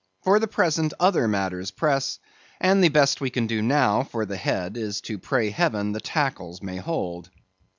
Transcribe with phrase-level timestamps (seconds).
[0.23, 2.17] For the present other matters press,
[2.59, 6.01] and the best we can do now for the head, is to pray heaven the
[6.01, 7.29] tackles may hold.